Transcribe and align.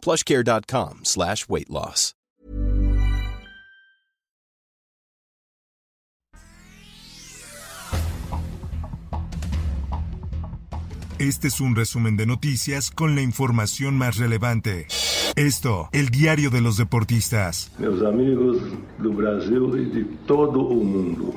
plushcare.com 0.00 1.00
slash 1.04 1.46
weight 1.48 1.68
loss. 1.68 2.14
Este 11.20 11.48
es 11.48 11.60
un 11.60 11.76
resumen 11.76 12.16
de 12.16 12.24
noticias 12.24 12.90
con 12.90 13.14
la 13.14 13.20
información 13.20 13.98
más 13.98 14.16
relevante. 14.16 14.86
Esto, 15.36 15.90
el 15.92 16.08
diario 16.08 16.48
de 16.48 16.62
los 16.62 16.78
deportistas. 16.78 17.70
Meus 17.78 18.02
amigos 18.02 18.56
do 18.96 19.12
Brasil 19.12 19.70
e 19.76 19.84
de 19.84 20.04
todo 20.26 20.60
o 20.62 20.82
mundo. 20.82 21.34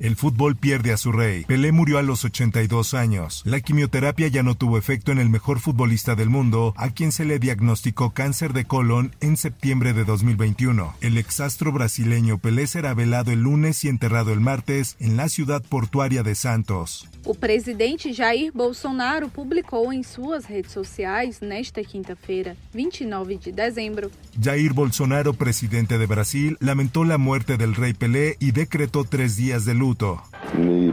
El 0.00 0.16
fútbol 0.16 0.56
pierde 0.56 0.92
a 0.92 0.96
su 0.96 1.12
rey. 1.12 1.44
Pelé 1.44 1.72
murió 1.72 1.98
a 1.98 2.02
los 2.02 2.24
82 2.24 2.94
años. 2.94 3.42
La 3.44 3.60
quimioterapia 3.60 4.28
ya 4.28 4.42
no 4.42 4.54
tuvo 4.54 4.78
efecto 4.78 5.12
en 5.12 5.18
el 5.18 5.28
mejor 5.28 5.60
futbolista 5.60 6.14
del 6.14 6.30
mundo, 6.30 6.72
a 6.76 6.90
quien 6.90 7.12
se 7.12 7.24
le 7.24 7.38
diagnosticó 7.38 8.10
cáncer 8.10 8.52
de 8.52 8.64
colon 8.64 9.14
en 9.20 9.36
septiembre 9.36 9.92
de 9.92 10.04
2021. 10.04 10.94
El 11.00 11.18
exastro 11.18 11.72
brasileño 11.72 12.38
Pelé 12.38 12.66
será 12.66 12.94
velado 12.94 13.30
el 13.30 13.42
lunes 13.42 13.84
y 13.84 13.88
enterrado 13.88 14.32
el 14.32 14.40
martes 14.40 14.96
en 15.00 15.16
la 15.16 15.28
ciudad 15.28 15.62
portuaria 15.62 16.22
de 16.22 16.34
Santos. 16.34 17.08
O 17.24 17.36
presidente 17.36 18.12
Jair 18.12 18.50
Bolsonaro 18.52 19.28
publicou 19.28 19.92
em 19.92 20.02
suas 20.02 20.44
redes 20.44 20.72
sociais 20.72 21.40
nesta 21.40 21.84
quinta-feira, 21.84 22.56
29 22.74 23.36
de 23.36 23.52
dezembro, 23.52 24.10
Jair 24.40 24.72
Bolsonaro, 24.72 25.32
presidente 25.32 25.98
de 25.98 26.06
Brasil, 26.06 26.56
lamentó 26.60 27.04
la 27.04 27.18
muerte 27.18 27.56
del 27.56 27.76
rey 27.76 27.92
Pelé 27.92 28.36
y 28.40 28.50
decretó 28.50 29.04
tres 29.04 29.36
días 29.36 29.64
de 29.64 29.74
luto. 29.74 30.20
Mi 30.58 30.92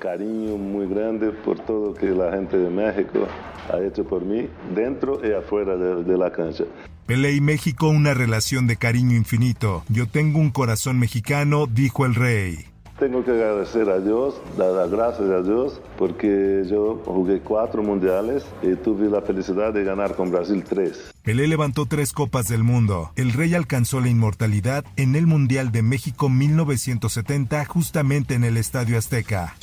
cariño 0.00 0.58
muy 0.58 0.86
grande 0.86 1.30
por 1.30 1.58
todo 1.60 1.94
que 1.94 2.10
la 2.10 2.30
gente 2.32 2.58
de 2.58 2.68
México 2.68 3.26
ha 3.72 3.82
hecho 3.82 4.04
por 4.04 4.22
mí, 4.22 4.46
dentro 4.74 5.26
y 5.26 5.32
afuera 5.32 5.78
de, 5.78 6.04
de 6.04 6.18
la 6.18 6.30
cancha. 6.30 6.64
Pelé 7.06 7.32
y 7.32 7.40
México 7.40 7.88
una 7.88 8.12
relación 8.12 8.66
de 8.66 8.76
cariño 8.76 9.16
infinito. 9.16 9.82
Yo 9.88 10.06
tengo 10.06 10.40
un 10.40 10.50
corazón 10.50 10.98
mexicano, 10.98 11.66
dijo 11.66 12.04
el 12.04 12.14
rey. 12.14 12.73
Tengo 13.04 13.22
que 13.22 13.32
agradecer 13.32 13.90
a 13.90 14.00
Dios, 14.00 14.36
dar 14.56 14.72
las 14.72 14.90
gracias 14.90 15.28
a 15.28 15.42
Dios, 15.42 15.78
porque 15.98 16.64
yo 16.70 17.02
jugué 17.04 17.40
cuatro 17.40 17.82
mundiales 17.82 18.46
y 18.62 18.76
tuve 18.76 19.10
la 19.10 19.20
felicidad 19.20 19.74
de 19.74 19.84
ganar 19.84 20.16
con 20.16 20.30
Brasil 20.30 20.64
tres. 20.66 21.12
Pelé 21.22 21.46
levantó 21.46 21.84
tres 21.84 22.14
copas 22.14 22.48
del 22.48 22.62
mundo. 22.62 23.12
El 23.16 23.34
rey 23.34 23.54
alcanzó 23.54 24.00
la 24.00 24.08
inmortalidad 24.08 24.86
en 24.96 25.16
el 25.16 25.26
Mundial 25.26 25.70
de 25.70 25.82
México 25.82 26.30
1970 26.30 27.66
justamente 27.66 28.32
en 28.32 28.44
el 28.44 28.56
Estadio 28.56 28.96
Azteca. 28.96 29.54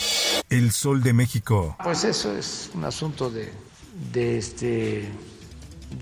El 0.51 0.69
Sol 0.69 1.01
de 1.01 1.13
México. 1.13 1.75
Pues 1.83 2.03
eso 2.03 2.31
es 2.37 2.69
un 2.75 2.85
asunto 2.85 3.31
de, 3.31 3.49
de 4.13 4.37
este, 4.37 5.09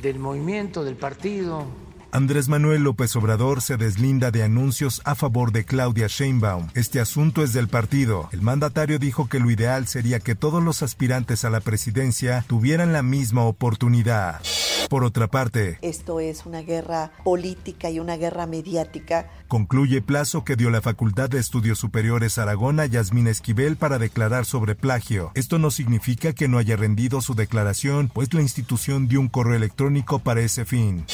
del 0.01 0.19
movimiento, 0.19 0.83
del 0.83 0.97
partido. 0.97 1.67
Andrés 2.11 2.49
Manuel 2.49 2.83
López 2.83 3.15
Obrador 3.15 3.61
se 3.61 3.77
deslinda 3.77 4.31
de 4.31 4.41
anuncios 4.41 4.99
a 5.05 5.13
favor 5.13 5.51
de 5.51 5.63
Claudia 5.63 6.07
Sheinbaum. 6.07 6.67
Este 6.73 6.99
asunto 6.99 7.43
es 7.43 7.53
del 7.53 7.67
partido. 7.67 8.29
El 8.31 8.41
mandatario 8.41 8.97
dijo 8.97 9.29
que 9.29 9.39
lo 9.39 9.51
ideal 9.51 9.85
sería 9.87 10.19
que 10.19 10.33
todos 10.33 10.63
los 10.63 10.81
aspirantes 10.81 11.45
a 11.45 11.51
la 11.51 11.59
presidencia 11.59 12.43
tuvieran 12.47 12.93
la 12.93 13.03
misma 13.03 13.43
oportunidad. 13.45 14.41
Por 14.89 15.03
otra 15.03 15.27
parte, 15.27 15.77
Esto 15.83 16.19
es 16.19 16.47
una 16.47 16.61
guerra 16.63 17.11
política 17.23 17.91
y 17.91 17.99
una 17.99 18.17
guerra 18.17 18.47
mediática. 18.47 19.29
concluye 19.47 20.01
plazo 20.01 20.43
que 20.43 20.55
dio 20.55 20.71
la 20.71 20.81
Facultad 20.81 21.29
de 21.29 21.37
Estudios 21.37 21.77
Superiores 21.77 22.39
Aragón 22.39 22.79
a 22.79 22.87
Yasmín 22.87 23.27
Esquivel 23.27 23.75
para 23.75 23.99
declarar 23.99 24.45
sobre 24.45 24.73
plagio. 24.73 25.31
Esto 25.35 25.59
no 25.59 25.69
significa 25.69 26.33
que 26.33 26.47
no 26.47 26.57
haya 26.57 26.75
rendido 26.75 27.21
su 27.21 27.35
declaración, 27.35 28.09
pues 28.11 28.33
la 28.33 28.41
institución 28.41 29.07
dio 29.07 29.19
un 29.19 29.27
correo 29.27 29.55
electrónico 29.55 30.17
para 30.17 30.41
ese 30.41 30.65
fin. 30.65 31.05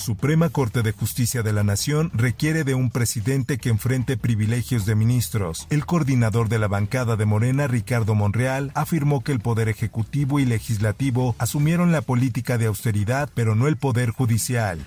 Suprema 0.00 0.48
Corte 0.48 0.82
de 0.82 0.92
Justicia 0.92 1.42
de 1.42 1.52
la 1.52 1.62
Nación 1.62 2.10
requiere 2.14 2.64
de 2.64 2.74
un 2.74 2.90
presidente 2.90 3.58
que 3.58 3.68
enfrente 3.68 4.16
privilegios 4.16 4.86
de 4.86 4.94
ministros. 4.94 5.66
El 5.70 5.86
coordinador 5.86 6.48
de 6.48 6.58
la 6.58 6.66
bancada 6.66 7.16
de 7.16 7.26
Morena, 7.26 7.68
Ricardo 7.68 8.14
Monreal, 8.14 8.72
afirmó 8.74 9.22
que 9.22 9.32
el 9.32 9.40
Poder 9.40 9.68
Ejecutivo 9.68 10.40
y 10.40 10.46
Legislativo 10.46 11.36
asumieron 11.38 11.92
la 11.92 12.00
política 12.00 12.58
de 12.58 12.66
austeridad, 12.66 13.30
pero 13.34 13.54
no 13.54 13.68
el 13.68 13.76
Poder 13.76 14.10
Judicial. 14.10 14.84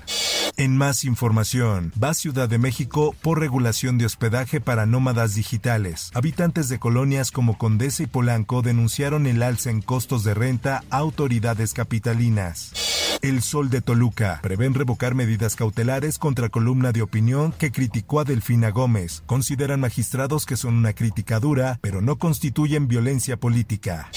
En 0.55 0.77
más 0.77 1.03
información, 1.03 1.91
va 2.01 2.13
Ciudad 2.13 2.47
de 2.47 2.59
México 2.59 3.15
por 3.23 3.39
regulación 3.39 3.97
de 3.97 4.05
hospedaje 4.05 4.61
para 4.61 4.85
nómadas 4.85 5.33
digitales. 5.33 6.11
Habitantes 6.13 6.69
de 6.69 6.77
colonias 6.77 7.31
como 7.31 7.57
Condesa 7.57 8.03
y 8.03 8.05
Polanco 8.05 8.61
denunciaron 8.61 9.25
el 9.25 9.41
alza 9.41 9.71
en 9.71 9.81
costos 9.81 10.23
de 10.23 10.35
renta 10.35 10.83
a 10.91 10.97
autoridades 10.97 11.73
capitalinas. 11.73 12.71
El 13.23 13.41
Sol 13.41 13.71
de 13.71 13.81
Toluca 13.81 14.41
prevén 14.43 14.75
revocar 14.75 15.15
medidas 15.15 15.55
cautelares 15.55 16.19
contra 16.19 16.49
columna 16.49 16.91
de 16.91 17.01
opinión 17.01 17.51
que 17.51 17.71
criticó 17.71 18.19
a 18.19 18.23
Delfina 18.23 18.69
Gómez. 18.69 19.23
Consideran 19.25 19.79
magistrados 19.79 20.45
que 20.45 20.57
son 20.57 20.75
una 20.75 20.93
crítica 20.93 21.39
dura, 21.39 21.79
pero 21.81 22.01
no 22.01 22.17
constituyen 22.17 22.87
violencia 22.87 23.37
política. 23.37 24.09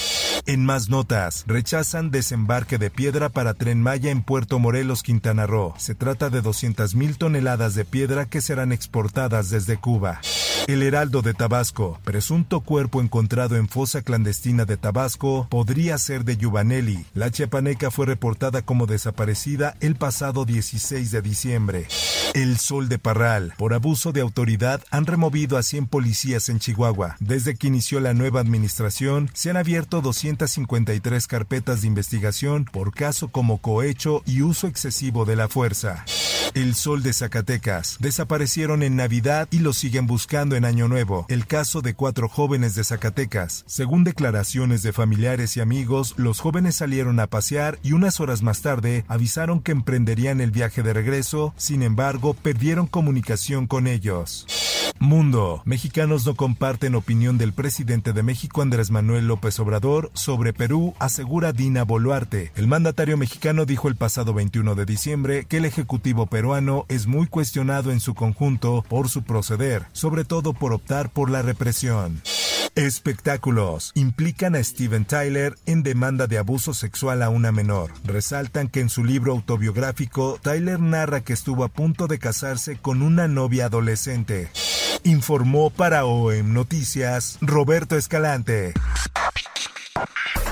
En 0.49 0.63
más 0.63 0.87
notas, 0.87 1.43
rechazan 1.45 2.09
desembarque 2.09 2.77
de 2.77 2.89
piedra 2.89 3.27
para 3.27 3.53
Tren 3.53 3.81
Maya 3.81 4.11
en 4.11 4.23
Puerto 4.23 4.59
Morelos, 4.59 5.03
Quintana 5.03 5.45
Roo. 5.45 5.73
Se 5.77 5.93
trata 5.93 6.29
de 6.29 6.41
200.000 6.41 7.17
toneladas 7.17 7.75
de 7.75 7.83
piedra 7.83 8.27
que 8.27 8.39
serán 8.39 8.71
exportadas 8.71 9.49
desde 9.49 9.75
Cuba. 9.75 10.21
El 10.67 10.83
Heraldo 10.83 11.21
de 11.21 11.33
Tabasco, 11.33 11.97
presunto 12.03 12.59
cuerpo 12.59 12.99
encontrado 12.99 13.55
en 13.55 13.69
fosa 13.69 14.01
clandestina 14.01 14.65
de 14.65 14.75
Tabasco, 14.75 15.47
podría 15.49 15.97
ser 15.97 16.25
de 16.25 16.35
Yubanelli. 16.35 17.05
La 17.13 17.31
chiapaneca 17.31 17.89
fue 17.89 18.05
reportada 18.05 18.61
como 18.63 18.85
desaparecida 18.85 19.77
el 19.79 19.95
pasado 19.95 20.43
16 20.43 21.09
de 21.09 21.21
diciembre. 21.21 21.87
El 22.33 22.57
Sol 22.57 22.89
de 22.89 22.99
Parral, 22.99 23.53
por 23.57 23.73
abuso 23.73 24.11
de 24.11 24.19
autoridad, 24.19 24.83
han 24.91 25.05
removido 25.05 25.57
a 25.57 25.63
100 25.63 25.87
policías 25.87 26.49
en 26.49 26.59
Chihuahua. 26.59 27.15
Desde 27.21 27.55
que 27.55 27.67
inició 27.67 28.01
la 28.01 28.13
nueva 28.13 28.41
administración, 28.41 29.31
se 29.33 29.49
han 29.49 29.55
abierto 29.55 30.01
253 30.01 31.27
carpetas 31.27 31.81
de 31.81 31.87
investigación 31.87 32.65
por 32.65 32.93
caso 32.93 33.29
como 33.29 33.59
cohecho 33.59 34.21
y 34.25 34.41
uso 34.41 34.67
excesivo 34.67 35.23
de 35.23 35.37
la 35.37 35.47
fuerza. 35.47 36.03
El 36.53 36.75
Sol 36.75 37.03
de 37.03 37.13
Zacatecas. 37.13 37.97
Desaparecieron 37.99 38.83
en 38.83 38.95
Navidad 38.95 39.47
y 39.51 39.59
lo 39.59 39.73
siguen 39.73 40.07
buscando 40.07 40.56
Año 40.65 40.87
Nuevo. 40.87 41.25
El 41.29 41.45
caso 41.47 41.81
de 41.81 41.93
cuatro 41.93 42.29
jóvenes 42.29 42.75
de 42.75 42.83
Zacatecas. 42.83 43.63
Según 43.67 44.03
declaraciones 44.03 44.83
de 44.83 44.93
familiares 44.93 45.57
y 45.57 45.61
amigos, 45.61 46.13
los 46.17 46.39
jóvenes 46.39 46.75
salieron 46.75 47.19
a 47.19 47.27
pasear 47.27 47.79
y 47.83 47.93
unas 47.93 48.19
horas 48.19 48.41
más 48.41 48.61
tarde 48.61 49.05
avisaron 49.07 49.61
que 49.61 49.71
emprenderían 49.71 50.41
el 50.41 50.51
viaje 50.51 50.83
de 50.83 50.93
regreso, 50.93 51.53
sin 51.57 51.83
embargo, 51.83 52.33
perdieron 52.33 52.87
comunicación 52.87 53.67
con 53.67 53.87
ellos. 53.87 54.45
Mundo. 54.99 55.61
Mexicanos 55.65 56.25
no 56.25 56.35
comparten 56.35 56.95
opinión 56.95 57.37
del 57.37 57.53
presidente 57.53 58.13
de 58.13 58.23
México 58.23 58.61
Andrés 58.61 58.91
Manuel 58.91 59.27
López 59.27 59.59
Obrador 59.59 60.11
sobre 60.13 60.53
Perú, 60.53 60.95
asegura 60.99 61.53
Dina 61.53 61.83
Boluarte. 61.83 62.51
El 62.55 62.67
mandatario 62.67 63.17
mexicano 63.17 63.65
dijo 63.65 63.87
el 63.87 63.95
pasado 63.95 64.33
21 64.33 64.75
de 64.75 64.85
diciembre 64.85 65.45
que 65.45 65.57
el 65.57 65.65
Ejecutivo 65.65 66.25
peruano 66.25 66.85
es 66.89 67.07
muy 67.07 67.27
cuestionado 67.27 67.91
en 67.91 67.99
su 67.99 68.15
conjunto 68.15 68.83
por 68.87 69.09
su 69.09 69.23
proceder, 69.23 69.85
sobre 69.91 70.25
todo 70.25 70.53
por 70.53 70.73
optar 70.73 71.09
por 71.09 71.29
la 71.29 71.41
represión. 71.41 72.21
Espectáculos. 72.77 73.91
Implican 73.95 74.55
a 74.55 74.63
Steven 74.63 75.03
Tyler 75.05 75.55
en 75.65 75.81
demanda 75.81 76.27
de 76.27 76.37
abuso 76.37 76.75
sexual 76.75 77.23
a 77.23 77.29
una 77.29 77.51
menor. 77.51 77.91
Resaltan 78.05 78.67
que 78.67 78.81
en 78.81 78.89
su 78.89 79.03
libro 79.03 79.31
autobiográfico, 79.31 80.37
Tyler 80.43 80.79
narra 80.79 81.21
que 81.21 81.33
estuvo 81.33 81.63
a 81.63 81.69
punto 81.69 82.05
de 82.05 82.19
casarse 82.19 82.77
con 82.77 83.01
una 83.01 83.27
novia 83.27 83.65
adolescente. 83.65 84.49
Informó 85.07 85.69
para 85.69 86.05
OEM 86.05 86.53
Noticias 86.53 87.37
Roberto 87.39 87.95
Escalante. 87.95 88.73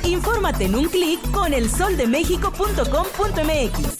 Infórmate 0.03 0.63
en 0.63 0.75
un 0.75 0.87
clic 0.87 1.19
con 1.31 1.53
elsoldemexico.com.mx. 1.53 3.97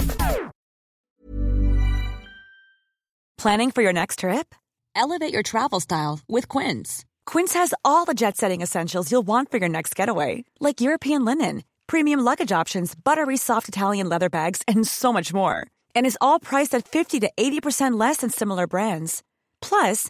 Planning 3.38 3.72
for 3.72 3.82
your 3.82 3.92
next 3.92 4.20
trip? 4.20 4.56
Elevate 4.96 5.34
your 5.34 5.44
travel 5.44 5.82
style 5.82 6.22
with 6.30 6.48
Quince. 6.48 7.04
Quince 7.26 7.54
has 7.54 7.74
all 7.84 8.06
the 8.06 8.14
jet 8.14 8.38
setting 8.38 8.62
essentials 8.62 9.12
you'll 9.12 9.28
want 9.28 9.52
for 9.52 9.58
your 9.58 9.68
next 9.68 9.94
getaway, 9.94 10.46
like 10.62 10.80
European 10.80 11.26
linen, 11.26 11.64
premium 11.86 12.22
luggage 12.22 12.54
options, 12.54 12.96
buttery 12.96 13.36
soft 13.36 13.68
Italian 13.68 14.08
leather 14.08 14.30
bags, 14.30 14.62
and 14.70 14.88
so 14.88 15.12
much 15.12 15.34
more. 15.34 15.68
And 15.94 16.06
is 16.06 16.18
all 16.22 16.40
priced 16.40 16.74
at 16.74 16.88
50 16.88 17.20
to 17.20 17.30
80% 17.38 18.00
less 18.00 18.16
than 18.18 18.30
similar 18.30 18.68
brands. 18.68 19.22
Plus, 19.62 20.10